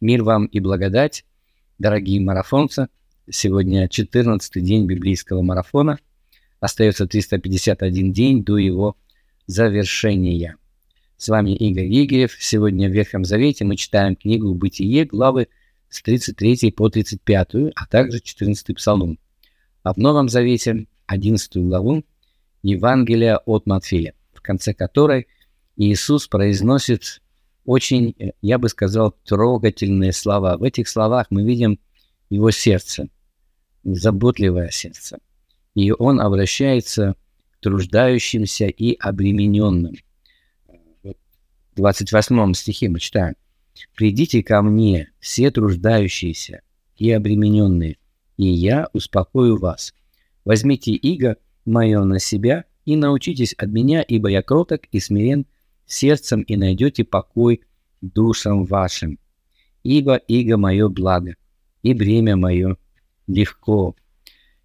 [0.00, 1.26] Мир вам и благодать,
[1.78, 2.88] дорогие марафонцы.
[3.28, 5.98] Сегодня 14 день библейского марафона.
[6.58, 8.96] Остается 351 день до его
[9.46, 10.56] завершения.
[11.18, 12.34] С вами Игорь Игорев.
[12.40, 15.48] Сегодня в Ветхом Завете мы читаем книгу «Бытие», главы
[15.90, 19.18] с 33 по 35, а также 14 псалом.
[19.82, 22.04] А в Новом Завете 11 главу
[22.62, 25.26] Евангелия от Матфея, в конце которой
[25.76, 27.20] Иисус произносит
[27.64, 30.56] очень, э, я бы сказал, трогательные слова.
[30.56, 31.78] В этих словах мы видим
[32.28, 33.08] его сердце,
[33.84, 35.18] заботливое сердце.
[35.74, 37.14] И он обращается
[37.52, 39.94] к труждающимся и обремененным.
[41.02, 41.14] В
[41.76, 43.34] 28 стихе мы читаем.
[43.94, 46.62] «Придите ко мне, все труждающиеся
[46.96, 47.96] и обремененные,
[48.36, 49.94] и я успокою вас.
[50.44, 55.46] Возьмите иго мое на себя и научитесь от меня, ибо я кроток и смирен
[55.90, 57.62] сердцем и найдете покой
[58.00, 59.18] душам вашим.
[59.82, 61.34] Ибо иго мое благо,
[61.82, 62.76] и бремя мое
[63.26, 63.96] легко.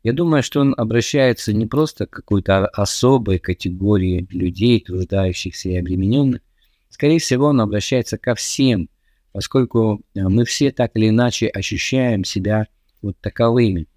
[0.03, 6.41] Я думаю, что он обращается не просто к какой-то особой категории людей, труждающихся и обремененных.
[6.89, 8.89] Скорее всего, он обращается ко всем,
[9.31, 12.67] поскольку э, мы все так или иначе ощущаем себя
[13.01, 13.87] вот таковыми,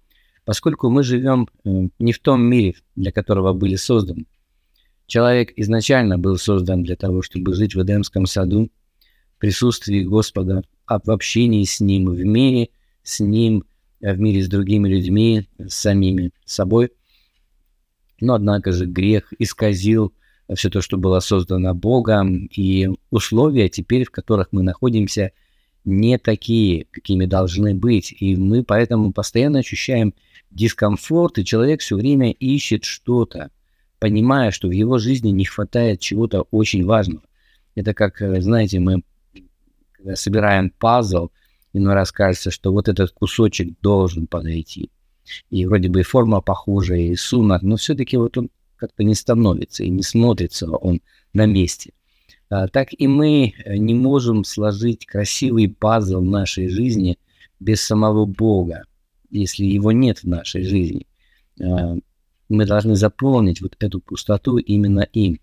[0.45, 4.25] поскольку мы живем э, не в том мире, для которого были созданы.
[5.09, 8.69] Человек изначально был создан для того, чтобы жить в Эдемском саду,
[9.35, 12.69] в присутствии Господа, а в общении с Ним, в мире
[13.01, 13.63] с Ним,
[13.99, 16.91] в мире с другими людьми, с самими собой.
[18.21, 20.13] Но, однако же, грех исказил
[20.53, 25.31] все то, что было создано Богом, и условия теперь, в которых мы находимся,
[25.85, 28.15] не такие, какими должны быть.
[28.19, 30.13] И мы поэтому постоянно ощущаем
[30.51, 33.49] дискомфорт, и человек все время ищет что-то–
[33.99, 37.23] понимая, что в его жизни не хватает чего-то очень важного.
[37.75, 39.03] Это как, э, знаете, мы
[39.99, 41.29] когда собираем пазл,
[41.73, 44.91] иной раз кажется, что вот этот кусочек должен подойти.
[45.49, 49.89] И вроде бы форма похожая, и сумма, но все-таки вот он как-то не становится и
[49.89, 51.01] не смотрится он
[51.33, 51.93] на месте.
[52.49, 57.19] А, так и мы э, не можем сложить красивый пазл нашей жизни
[57.59, 58.85] без самого Бога,
[59.29, 61.05] если его нет в нашей жизни.
[61.61, 61.97] А,
[62.49, 65.39] мы должны заполнить вот эту пустоту именно им.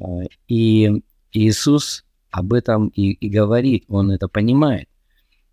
[0.00, 1.02] А, и
[1.32, 4.88] Иисус об этом и, и говорит, он это понимает.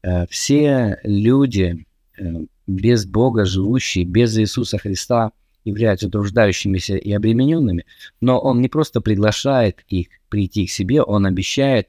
[0.04, 1.86] А, все люди
[2.18, 2.24] э,
[2.68, 5.32] без Бога живущие, без Иисуса Христа,
[5.64, 7.86] являются труждающимися и обремененными,
[8.20, 11.88] но Он не просто приглашает их прийти к себе, Он обещает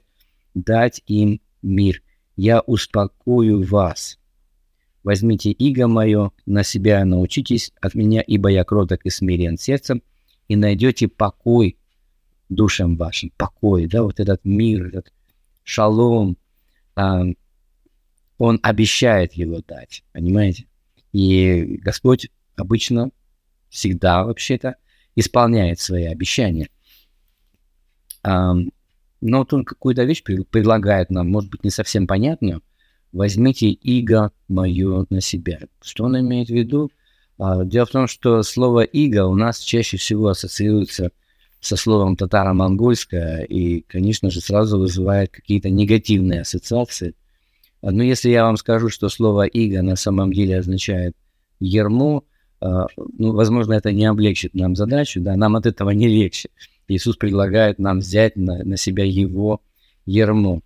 [0.55, 2.03] дать им мир.
[2.37, 4.19] «Я успокою вас».
[5.05, 10.03] Возьмите иго мое на себя, научитесь от меня, ибо я кроток и смирен сердцем,
[10.49, 11.77] и найдете покой
[12.49, 15.13] душам вашим, покой, да, вот этот мир, этот
[15.63, 16.39] шалом,
[16.97, 17.25] а,
[18.39, 20.67] он обещает его дать, понимаете?
[21.13, 23.11] И Господь обычно,
[23.69, 24.77] всегда вообще-то,
[25.17, 26.69] исполняет свои обещания.
[28.23, 28.55] А,
[29.21, 32.63] но вот он какую-то вещь предлагает нам, может быть, не совсем понятную,
[33.15, 35.61] возьмите иго мое на себя.
[35.81, 36.91] Что он имеет в виду?
[37.39, 41.11] А, дело в том, что слово иго у нас чаще всего ассоциируется
[41.61, 47.15] со словом татаро-монгольское и, конечно же, сразу вызывает какие-то негативные ассоциации.
[47.81, 51.17] А, но если я вам скажу, что слово иго на самом деле означает
[51.61, 52.25] ермо,
[52.61, 56.51] а, ну, возможно, это не облегчит нам задачу, да, нам от этого не легче.
[56.89, 59.63] Иисус предлагает нам взять на, на себя его
[60.05, 60.61] ермо.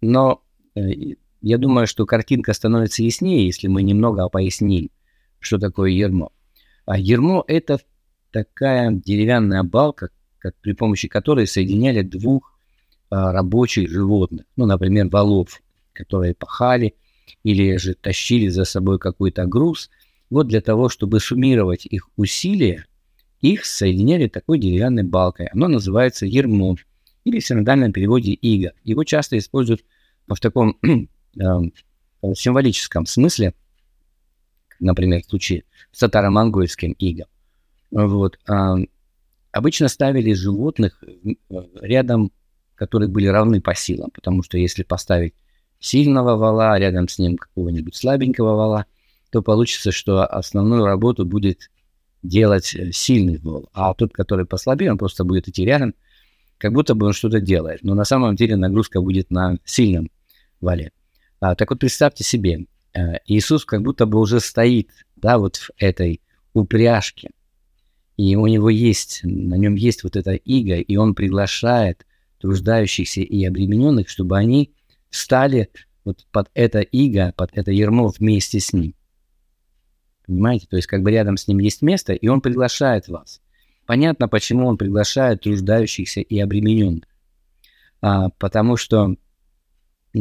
[0.00, 0.42] Но
[0.74, 4.90] я думаю, что картинка становится яснее, если мы немного поясним,
[5.38, 6.32] что такое ермо.
[6.86, 7.78] А ермо– это
[8.30, 12.52] такая деревянная балка, как, при помощи которой соединяли двух
[13.10, 15.62] а, рабочих животных, ну, например, волов,
[15.92, 16.94] которые пахали
[17.44, 19.90] или же тащили за собой какой-то груз.
[20.30, 22.86] Вот для того, чтобы суммировать их усилия,
[23.40, 25.46] их соединяли такой деревянной балкой.
[25.52, 26.76] Оно называется ермо
[27.24, 28.72] или в синодальном переводе иго.
[28.82, 29.84] Его часто используют
[30.34, 30.78] в таком
[31.38, 31.72] эм,
[32.34, 33.54] символическом смысле,
[34.80, 37.28] например, в случае с татаро-монгольским игом,
[37.90, 38.38] вот,
[39.52, 41.34] обычно ставили животных э,
[41.80, 42.32] рядом,
[42.74, 45.34] которые были равны по силам, потому что если поставить
[45.78, 48.86] сильного вала, рядом с ним какого-нибудь слабенького вала,
[49.30, 51.70] то получится, что основную работу будет
[52.22, 55.94] делать э, сильный вол, а тот, который послабее, он просто будет идти рядом,
[56.58, 60.10] как будто бы он что-то делает, но на самом деле нагрузка будет на сильном
[60.62, 60.92] вале.
[61.40, 65.70] А, так вот представьте себе, э, Иисус как будто бы уже стоит, да, вот в
[65.76, 66.20] этой
[66.52, 67.30] упряжке,
[68.16, 72.06] и у него есть, на нем есть вот эта иго, и он приглашает
[72.40, 74.72] труждающихся и обремененных, чтобы они
[75.10, 75.70] встали
[76.04, 78.94] вот под это иго, под это ермо вместе с ним.
[80.26, 80.66] Понимаете?
[80.68, 83.40] То есть как бы рядом с ним есть место, и он приглашает вас.
[83.86, 87.04] Понятно, почему он приглашает труждающихся и обремененных.
[88.00, 89.16] А, потому что,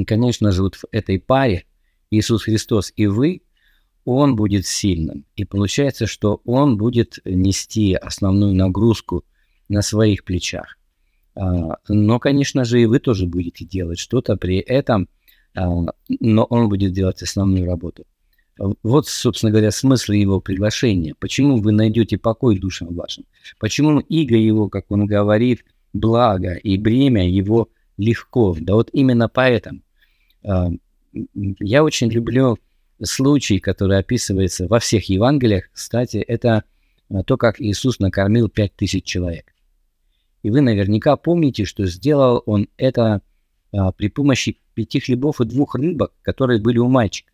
[0.06, 1.66] конечно же, вот в этой паре
[2.10, 3.42] Иисус Христос и вы,
[4.06, 5.26] он будет сильным.
[5.36, 9.24] И получается, что он будет нести основную нагрузку
[9.70, 10.78] на своих плечах.
[11.36, 15.08] А, но, конечно же, и вы тоже будете делать что-то при этом,
[15.56, 15.68] а,
[16.20, 18.06] но он будет делать основную работу.
[18.84, 21.16] Вот, собственно говоря, смысл его приглашения.
[21.20, 23.26] Почему вы найдете покой душам вашим?
[23.60, 27.70] Почему иго его, как он говорит, благо и бремя его
[28.01, 28.56] легко?
[28.59, 29.81] Да вот именно поэтому.
[30.44, 30.69] А,
[31.59, 32.57] я очень люблю
[33.03, 35.69] случай, который описывается во всех Евангелиях.
[35.71, 36.63] Кстати, это
[37.25, 39.53] то, как Иисус накормил пять тысяч человек.
[40.44, 43.21] И вы наверняка помните, что сделал он это
[43.71, 47.31] а, при помощи пяти хлебов и двух рыбок, которые были у мальчика.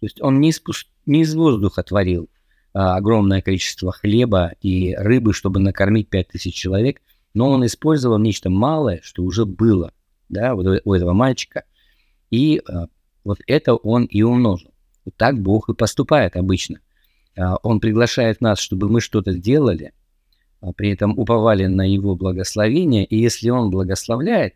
[0.00, 0.88] То есть он не из, пуст...
[1.06, 2.28] не из воздуха творил
[2.72, 7.00] а, огромное количество хлеба и рыбы, чтобы накормить пять тысяч человек,
[7.34, 9.92] но он использовал нечто малое, что уже было
[10.30, 11.64] да, вот у этого мальчика,
[12.30, 12.86] и а,
[13.24, 14.72] вот это он и умножил.
[15.04, 16.80] Вот так Бог и поступает обычно.
[17.36, 19.92] А, он приглашает нас, чтобы мы что-то сделали,
[20.60, 24.54] а при этом уповали на Его благословение, и если Он благословляет,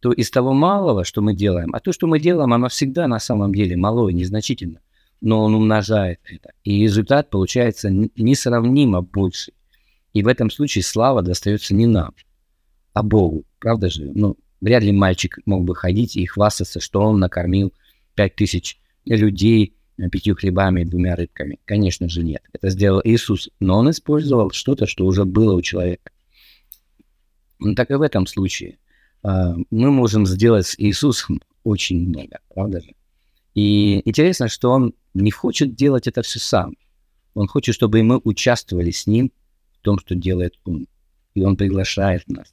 [0.00, 3.20] то из того малого, что мы делаем, а то, что мы делаем, оно всегда на
[3.20, 4.80] самом деле мало и незначительно,
[5.20, 9.52] но Он умножает это, и результат получается несравнимо больше.
[10.14, 12.14] И в этом случае слава достается не нам,
[12.92, 14.10] а Богу, правда же?
[14.14, 17.74] Ну, вряд ли мальчик мог бы ходить и хвастаться, что он накормил
[18.14, 19.76] пять тысяч людей,
[20.12, 21.58] пятью хлебами и двумя рыбками?
[21.64, 22.42] Конечно же нет.
[22.52, 26.12] Это сделал Иисус, но он использовал что-то, что уже было у человека.
[27.58, 28.78] Ну, так и в этом случае
[29.22, 32.94] а, мы можем сделать с Иисусом очень много, правда же?
[33.54, 36.76] И интересно, что он не хочет делать это все сам.
[37.34, 39.32] Он хочет, чтобы мы участвовали с ним
[39.84, 40.88] том, что делает он.
[41.34, 42.52] И он приглашает нас.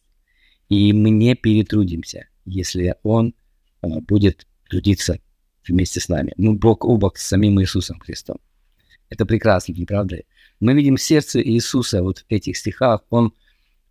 [0.69, 3.33] И мы не перетрудимся, если он
[3.81, 5.19] а, будет трудиться
[5.67, 6.33] вместе с нами.
[6.37, 8.37] Мы бок о бок с самим Иисусом Христом.
[9.09, 10.25] Это прекрасно, не правда ли?
[10.59, 13.01] Мы видим сердце Иисуса вот в этих стихах.
[13.09, 13.33] Он,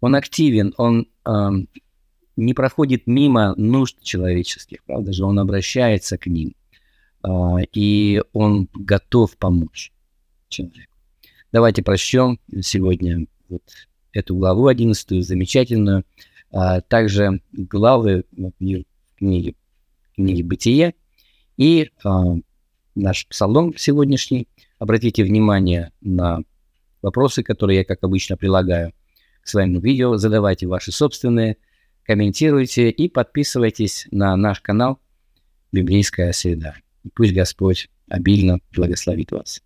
[0.01, 1.69] он активен, он эм,
[2.37, 5.25] не проходит мимо нужд человеческих, правда же?
[5.25, 6.55] Он обращается к ним.
[7.23, 9.93] Э, и он готов помочь
[10.49, 10.91] человеку.
[11.53, 13.63] Давайте прочтем сегодня вот
[14.13, 16.05] эту главу 11, замечательную.
[16.53, 18.53] А также главы в
[19.19, 19.55] книге,
[20.15, 20.95] книге «Бытие»,
[21.57, 22.09] и э,
[22.95, 24.49] наш псалом сегодняшний.
[24.79, 26.41] Обратите внимание на
[27.03, 28.93] вопросы, которые я, как обычно, прилагаю
[29.43, 30.17] к своему видео.
[30.17, 31.57] Задавайте ваши собственные,
[32.05, 35.01] комментируйте и подписывайтесь на наш канал
[35.73, 36.77] «Библейская среда».
[37.05, 39.63] И пусть Господь обильно благословит вас.